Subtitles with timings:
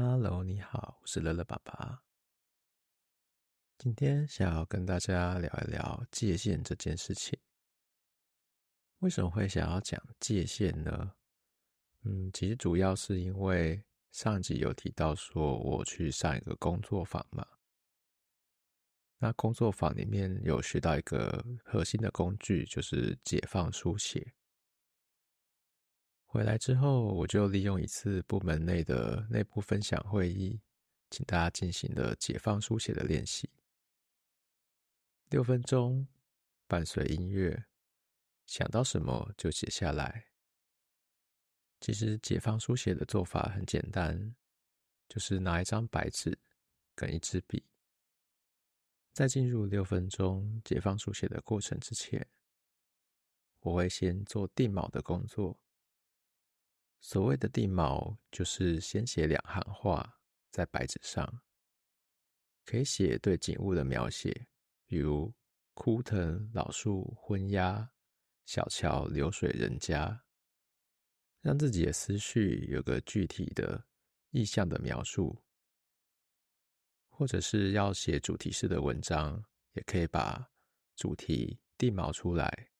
[0.00, 2.04] Hello，你好，我是乐乐爸爸。
[3.78, 7.36] 今天想要跟大家聊一聊界限这件事情。
[9.00, 11.14] 为什么会想要讲界限呢？
[12.04, 17.44] 嗯，其实主要是因为上集有提到说我去上一个工作坊嘛。
[19.18, 24.32] 那工作坊里面有学到一个核心的工具，就是解放书写。
[26.30, 30.60] 回来之后，我就利用一次部门内的内部分享会议，
[31.08, 33.48] 请大家进行了解放书写的练习。
[35.30, 36.06] 六分钟，
[36.66, 37.64] 伴随音乐，
[38.44, 40.26] 想到什么就写下来。
[41.80, 44.36] 其实解放书写的做法很简单，
[45.08, 46.38] 就是拿一张白纸
[46.94, 47.64] 跟一支笔。
[49.14, 52.28] 在进入六分钟解放书写的过程之前，
[53.60, 55.58] 我会先做定锚的工作。
[57.00, 61.42] 所谓的定锚，就是先写两行话在白纸上，
[62.64, 64.46] 可以写对景物的描写。
[64.86, 65.34] 比如
[65.74, 67.92] 枯藤老树昏鸦，
[68.44, 70.24] 小桥流水人家，
[71.40, 73.86] 让自己的思绪有个具体的
[74.30, 75.44] 意象的描述，
[77.08, 79.44] 或者是要写主题式的文章，
[79.74, 80.50] 也可以把
[80.96, 82.70] 主题定锚出来。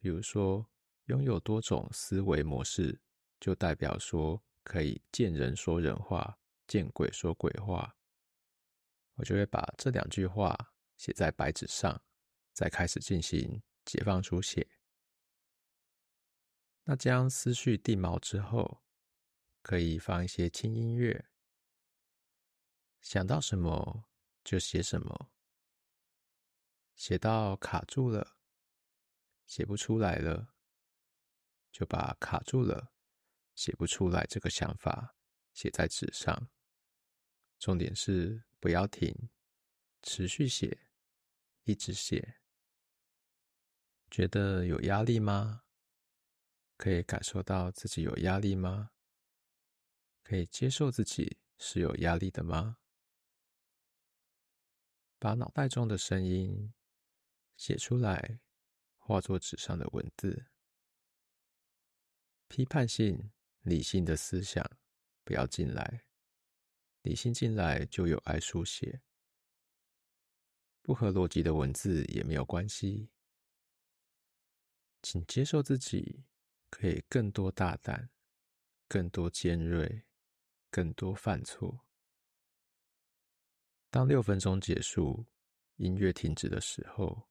[0.00, 0.68] 比如说，
[1.04, 3.00] 拥有多种思维模式，
[3.40, 7.96] 就代表说可以见人说人话，见鬼说鬼话。
[9.14, 10.74] 我就会把这两句话。
[10.98, 12.02] 写在白纸上，
[12.52, 14.68] 再开始进行解放书写。
[16.82, 18.82] 那将思绪定锚之后，
[19.62, 21.28] 可以放一些轻音乐，
[23.00, 24.08] 想到什么
[24.42, 25.30] 就写什么。
[26.96, 28.36] 写到卡住了，
[29.46, 30.52] 写不出来了，
[31.70, 32.92] 就把卡住了、
[33.58, 35.16] 写不出来这个想法
[35.52, 36.48] 写在纸上。
[37.58, 39.30] 重点是不要停，
[40.00, 40.86] 持续写。
[41.64, 42.38] 一直写，
[44.08, 45.64] 觉得有压力吗？
[46.76, 48.92] 可以感受到自己有压力吗？
[50.22, 52.78] 可以接受自己是有压力的吗？
[55.18, 56.72] 把脑袋中的声音
[57.56, 58.38] 写出来，
[58.98, 60.46] 化作纸上的文字。
[62.46, 63.30] 批判性、
[63.62, 64.64] 理性的思想
[65.24, 66.04] 不要进来，
[67.02, 69.02] 理性进来就有爱书写。
[70.82, 73.10] 不合逻辑的文字也没有关系，
[75.02, 76.24] 请接受自己
[76.70, 78.08] 可以更多大胆、
[78.88, 80.04] 更多尖锐、
[80.70, 81.84] 更多犯错。
[83.90, 85.26] 当六分钟结束，
[85.76, 87.28] 音乐停止的时候，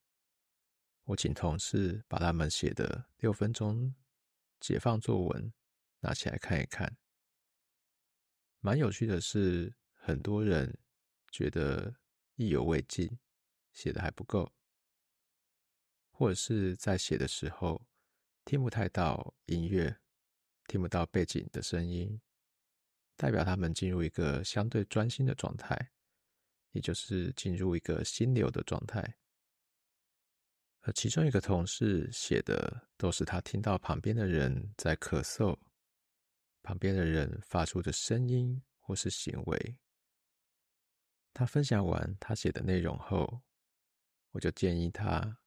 [1.05, 3.95] 我请同事把他们写的六分钟
[4.59, 5.53] 解放作文
[5.99, 6.97] 拿起来看一看。
[8.59, 10.77] 蛮有趣的是，很多人
[11.31, 11.95] 觉得
[12.35, 13.17] 意犹未尽。
[13.73, 14.51] 写的还不够，
[16.09, 17.85] 或者是在写的时候
[18.43, 19.95] 听不太到音乐，
[20.65, 22.19] 听不到背景的声音，
[23.15, 25.91] 代表他们进入一个相对专心的状态，
[26.71, 29.19] 也就是进入一个心流的状态。
[30.79, 35.55] 而其中一个同事写的都是他听到旁边的人在咳嗽，
[36.67, 39.77] 旁边的人发出的声音或是行为。
[41.33, 43.41] 他分享完他写的内容后，
[44.31, 45.39] 我就建议他，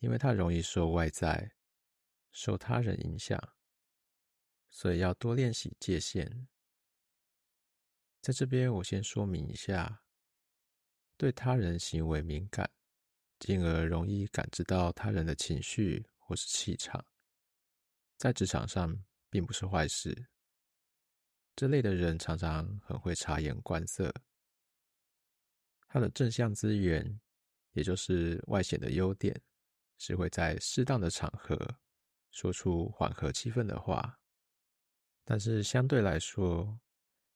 [0.00, 1.52] 因为他容易受外在、
[2.32, 3.40] 受他人影响，
[4.70, 6.48] 所以要多练习界限。
[8.20, 10.02] 在这边，我先说明一下，
[11.16, 12.68] 对他人行为敏感，
[13.38, 17.06] 进而容易感知到他人的情绪或是气场，
[18.16, 20.26] 在职场上并不是坏事。
[21.54, 24.14] 这类的人常常很会察言观色，
[25.88, 27.20] 他的正向资源。
[27.72, 29.40] 也就是外显的优点，
[29.96, 31.56] 是会在适当的场合
[32.32, 34.18] 说出缓和气氛的话，
[35.24, 36.80] 但是相对来说，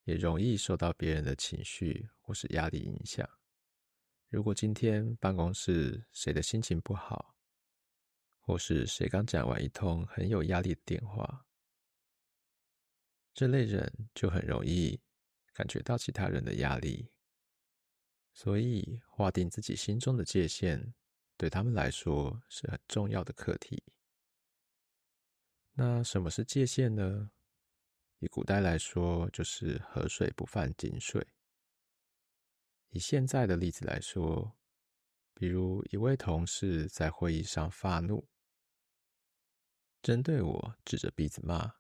[0.03, 3.25] 也容易受到别人的情绪或是压力影响。
[4.29, 7.37] 如果今天办公室谁的心情不好，
[8.41, 11.47] 或是谁刚讲完一通很有压力的电话，
[13.35, 15.01] 这类人就很容易
[15.53, 17.11] 感觉到其他人的压力。
[18.33, 20.95] 所以，划定自己心中的界限，
[21.37, 23.85] 对他们来说是很重要的课题。
[25.75, 27.31] 那什么是界限呢？
[28.21, 31.27] 以古代来说，就是河水不犯井水。
[32.91, 34.57] 以现在的例子来说，
[35.35, 38.29] 比如一位同事在会议上发怒，
[40.01, 41.75] 针对我指着鼻子骂，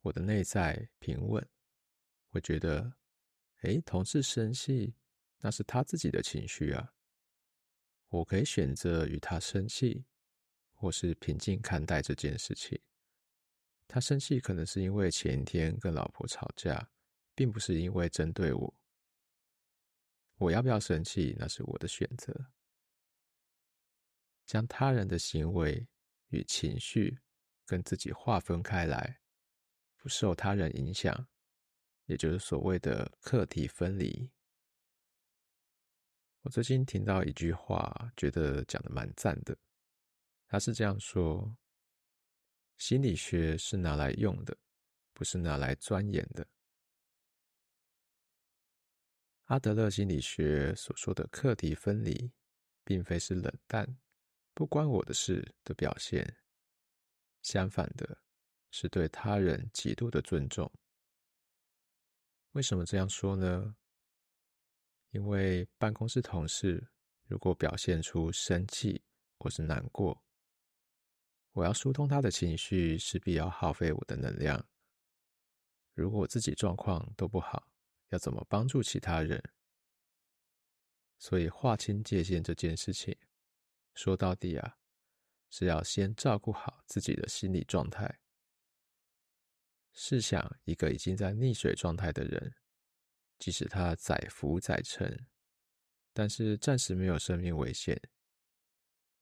[0.00, 1.46] 我的内在平稳，
[2.28, 2.92] 会觉得，
[3.62, 4.94] 诶，同事生气，
[5.38, 6.94] 那是他自己的情绪啊。
[8.08, 10.04] 我可以选择与他生气，
[10.72, 12.80] 或是平静看待这件事情。
[13.86, 16.90] 他生气可能是因为前一天跟老婆吵架，
[17.34, 18.74] 并不是因为针对我。
[20.36, 22.52] 我要不要生气，那是我的选择。
[24.46, 25.86] 将他人的行为
[26.28, 27.18] 与情绪
[27.66, 29.20] 跟自己划分开来，
[30.08, 31.28] 受他人影响，
[32.06, 34.30] 也就是所谓的课题分离。
[36.42, 39.56] 我最近听到一句话，觉得讲得蛮赞的。
[40.46, 41.56] 他是这样说：
[42.78, 44.56] 心理学是拿来用的，
[45.12, 46.46] 不是拿来钻研的。
[49.44, 52.32] 阿德勒心理学所说的课题分离，
[52.84, 53.98] 并非是冷淡、
[54.54, 56.36] 不关我的事的表现，
[57.42, 58.22] 相反的，
[58.70, 60.70] 是对他人极度的尊重。
[62.52, 63.76] 为什么这样说呢？
[65.10, 66.90] 因为办公室同事
[67.26, 69.02] 如果表现出生气
[69.38, 70.22] 或是难过，
[71.52, 74.68] 我要疏通他的情绪，势必要耗费我的能量。
[75.94, 77.68] 如果我自己状况都不好，
[78.10, 79.42] 要怎么帮助其他人？
[81.18, 83.16] 所以划清界限这件事情，
[83.94, 84.78] 说到底啊，
[85.50, 88.20] 是要先照顾好自己的心理状态。
[90.00, 92.54] 试想一个已经在溺水状态的人。
[93.36, 95.26] 即使他载浮载沉，
[96.12, 98.00] 但是暂时没有生命危险，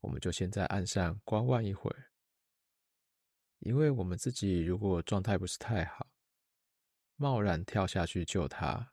[0.00, 2.12] 我们就先在岸上观望一会儿。
[3.60, 6.06] 因为我们自己如果状态不是太好，
[7.16, 8.92] 贸然跳下去救他，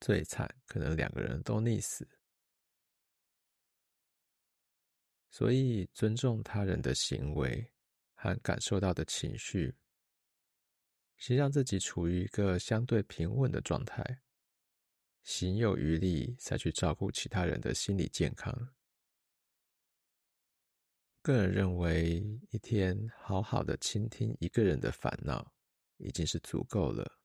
[0.00, 2.08] 最惨可能两个人都溺死。
[5.30, 7.70] 所以尊重他人的行为
[8.14, 9.76] 和感受到的情绪。
[11.20, 14.22] 先让自己处于一个相对平稳的状态，
[15.22, 18.74] 行有余力再去照顾其他人的心理健康。
[21.20, 25.52] 个人认为，一天好好的倾听一个人的烦恼，
[25.98, 27.20] 已经是足够了。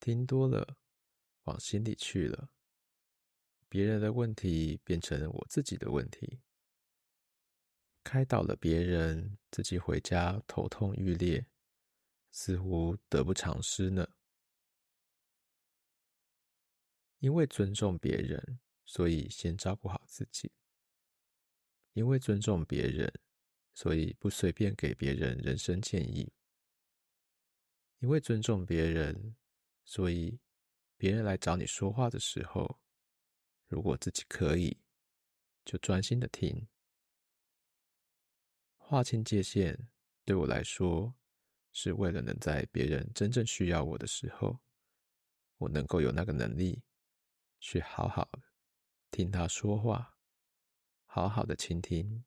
[0.00, 0.78] 听多了，
[1.44, 2.52] 往心里去了，
[3.68, 6.40] 别人的问题变成我自己的问题，
[8.02, 11.46] 开导了别人，自己回家头痛欲裂。
[12.32, 14.08] 似乎得不偿失呢。
[17.20, 20.50] 因为尊重别人，所以先照顾好自己；
[21.92, 23.12] 因为尊重别人，
[23.72, 26.32] 所以不随便给别人人生建议；
[28.00, 29.36] 因为尊重别人，
[29.84, 30.40] 所以
[30.96, 32.80] 别人来找你说话的时候，
[33.68, 34.80] 如果自己可以，
[35.64, 36.66] 就专心的听。
[38.76, 39.88] 划清界限，
[40.24, 41.14] 对我来说。
[41.72, 44.60] 是为了能在别人真正需要我的时候，
[45.58, 46.82] 我能够有那个能力，
[47.60, 48.42] 去好好的
[49.10, 50.16] 听他说话，
[51.06, 52.24] 好好的倾听，